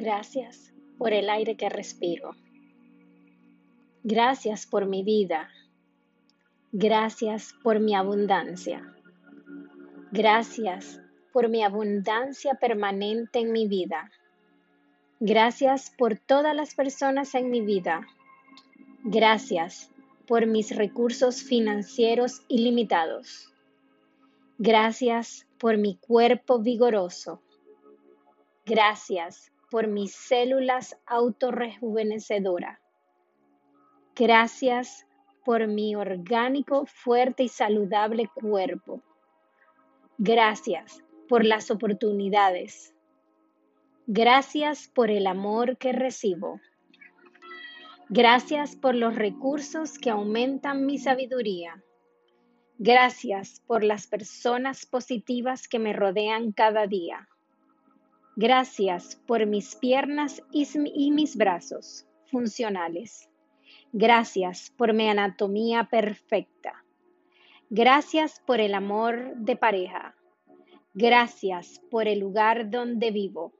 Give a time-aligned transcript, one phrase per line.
[0.00, 2.30] Gracias por el aire que respiro.
[4.02, 5.50] Gracias por mi vida.
[6.72, 8.94] Gracias por mi abundancia.
[10.10, 11.02] Gracias
[11.34, 14.10] por mi abundancia permanente en mi vida.
[15.18, 18.06] Gracias por todas las personas en mi vida.
[19.04, 19.90] Gracias
[20.26, 23.52] por mis recursos financieros ilimitados.
[24.56, 27.42] Gracias por mi cuerpo vigoroso.
[28.64, 32.78] Gracias por mis células autorrejuvenecedoras.
[34.14, 35.06] Gracias
[35.44, 39.02] por mi orgánico, fuerte y saludable cuerpo.
[40.18, 42.94] Gracias por las oportunidades.
[44.06, 46.60] Gracias por el amor que recibo.
[48.10, 51.82] Gracias por los recursos que aumentan mi sabiduría.
[52.76, 57.29] Gracias por las personas positivas que me rodean cada día.
[58.36, 63.28] Gracias por mis piernas y mis brazos funcionales.
[63.92, 66.84] Gracias por mi anatomía perfecta.
[67.70, 70.14] Gracias por el amor de pareja.
[70.94, 73.52] Gracias por el lugar donde vivo.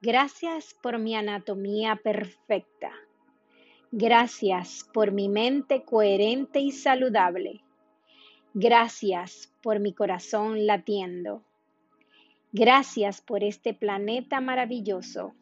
[0.00, 2.92] Gracias por mi anatomía perfecta.
[3.90, 7.64] Gracias por mi mente coherente y saludable.
[8.52, 11.47] Gracias por mi corazón latiendo.
[12.52, 15.34] Gracias por este planeta maravilloso.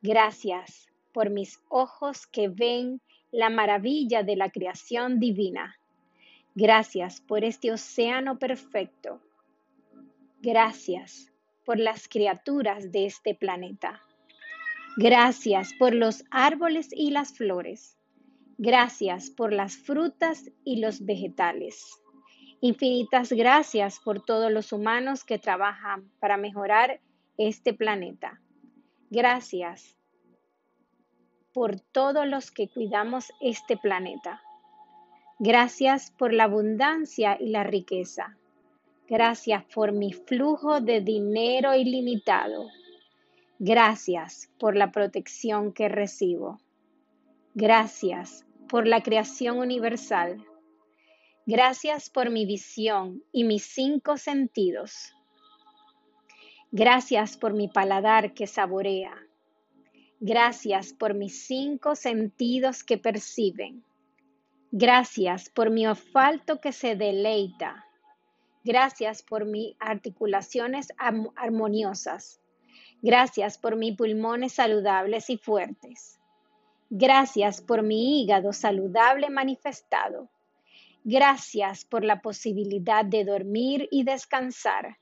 [0.00, 5.76] Gracias por mis ojos que ven la maravilla de la creación divina.
[6.54, 9.20] Gracias por este océano perfecto.
[10.40, 11.30] Gracias
[11.66, 14.00] por las criaturas de este planeta.
[14.96, 17.98] Gracias por los árboles y las flores.
[18.56, 22.00] Gracias por las frutas y los vegetales.
[22.66, 27.00] Infinitas gracias por todos los humanos que trabajan para mejorar
[27.38, 28.40] este planeta.
[29.08, 29.96] Gracias
[31.52, 34.42] por todos los que cuidamos este planeta.
[35.38, 38.36] Gracias por la abundancia y la riqueza.
[39.08, 42.66] Gracias por mi flujo de dinero ilimitado.
[43.60, 46.58] Gracias por la protección que recibo.
[47.54, 50.44] Gracias por la creación universal.
[51.48, 55.14] Gracias por mi visión y mis cinco sentidos.
[56.72, 59.14] Gracias por mi paladar que saborea.
[60.18, 63.84] Gracias por mis cinco sentidos que perciben.
[64.72, 67.86] Gracias por mi olfato que se deleita.
[68.64, 70.88] Gracias por mis articulaciones
[71.36, 72.40] armoniosas.
[73.02, 76.18] Gracias por mis pulmones saludables y fuertes.
[76.90, 80.28] Gracias por mi hígado saludable manifestado.
[81.08, 84.98] Gracias por la posibilidad de dormir y descansar.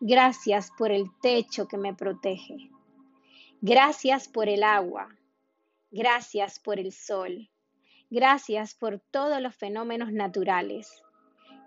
[0.00, 2.70] Gracias por el techo que me protege.
[3.60, 5.14] Gracias por el agua.
[5.90, 7.50] Gracias por el sol.
[8.08, 10.90] Gracias por todos los fenómenos naturales.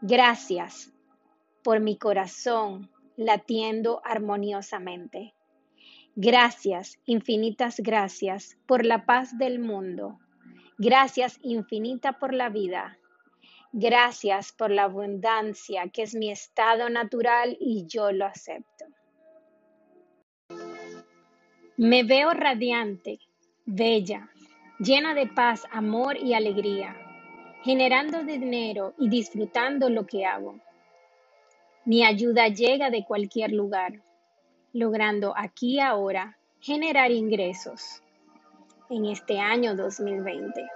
[0.01, 0.91] Gracias
[1.63, 5.35] por mi corazón latiendo armoniosamente.
[6.15, 10.17] Gracias, infinitas gracias por la paz del mundo.
[10.79, 12.97] Gracias infinita por la vida.
[13.71, 18.85] Gracias por la abundancia que es mi estado natural y yo lo acepto.
[21.77, 23.19] Me veo radiante,
[23.65, 24.29] bella,
[24.79, 26.95] llena de paz, amor y alegría,
[27.63, 30.59] generando dinero y disfrutando lo que hago.
[31.85, 34.01] Mi ayuda llega de cualquier lugar,
[34.73, 38.01] logrando aquí y ahora generar ingresos
[38.89, 40.67] en este año 2020.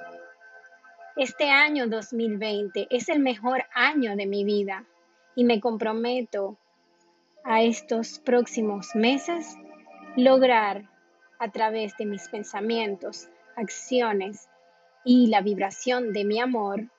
[1.15, 4.83] Este año 2020 es el mejor año de mi vida
[5.35, 6.57] y me comprometo
[7.43, 9.55] a estos próximos meses
[10.15, 10.89] lograr
[11.37, 14.49] a través de mis pensamientos, acciones
[15.05, 16.89] y la vibración de mi amor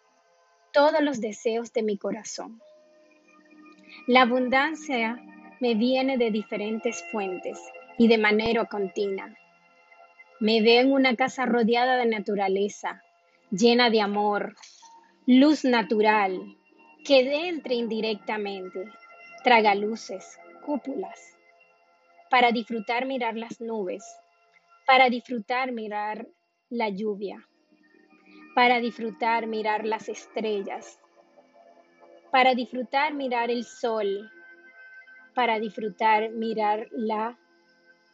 [0.72, 2.60] todos los deseos de mi corazón.
[4.06, 5.20] La abundancia
[5.58, 7.60] me viene de diferentes fuentes
[7.98, 9.34] y de manera continua.
[10.38, 13.03] Me veo en una casa rodeada de naturaleza,
[13.56, 14.56] llena de amor,
[15.26, 16.56] luz natural,
[17.04, 18.90] que entre indirectamente,
[19.44, 21.38] traga luces, cúpulas,
[22.30, 24.04] para disfrutar mirar las nubes,
[24.86, 26.26] para disfrutar mirar
[26.68, 27.46] la lluvia,
[28.56, 30.98] para disfrutar mirar las estrellas,
[32.32, 34.30] para disfrutar mirar el sol,
[35.34, 37.38] para disfrutar mirar la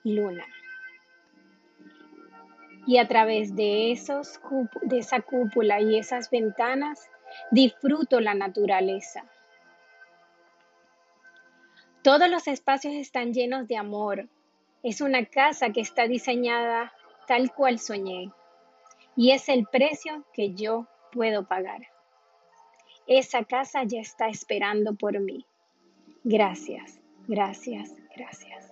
[0.04, 0.44] luna.
[2.90, 4.40] Y a través de, esos,
[4.82, 7.08] de esa cúpula y esas ventanas,
[7.52, 9.30] disfruto la naturaleza.
[12.02, 14.28] Todos los espacios están llenos de amor,
[14.82, 16.92] Es una casa que está diseñada
[17.28, 18.32] tal cual soñé
[19.14, 21.82] y es el precio que yo puedo pagar.
[23.06, 25.46] Esa casa ya está esperando por mí.
[26.24, 26.98] Gracias,
[27.28, 28.69] gracias, gracias.